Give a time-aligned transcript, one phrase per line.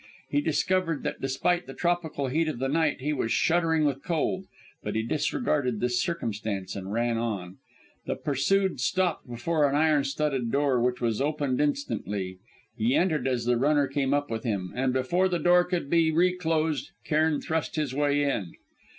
[0.31, 4.45] He discovered that despite the tropical heat of the night, he was shuddering with cold,
[4.81, 7.57] but he disregarded this circumstance, and ran on.
[8.07, 12.39] The pursued stopped before an iron studded door, which was opened instantly;
[12.75, 14.71] he entered as the runner came up with him.
[14.75, 18.53] And, before the door could be reclosed, Cairn thrust his way in.